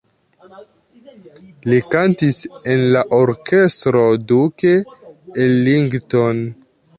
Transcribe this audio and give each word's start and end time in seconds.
Li 1.71 1.81
kantis 1.95 2.39
en 2.75 2.81
la 2.95 3.03
Orkestro 3.19 4.03
Duke 4.33 4.73
Ellington. 5.45 6.43